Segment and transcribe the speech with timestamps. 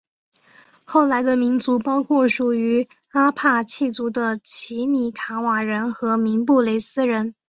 [0.83, 7.35] 后来的民族包括属于阿帕契族的奇里卡瓦人和明布雷斯人。